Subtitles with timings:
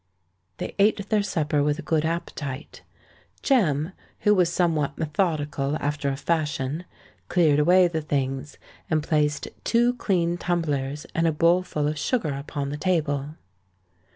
[0.57, 2.81] They ate their supper with a good appetite.
[3.43, 8.57] Jem—who was somewhat methodical after a fashion—cleared away the things,
[8.89, 13.35] and placed two clean tumblers and a bowl full of sugar upon the table.